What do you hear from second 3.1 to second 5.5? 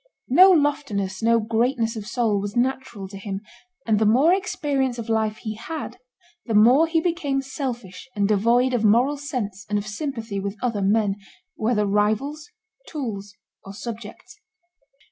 him; and the more experience of life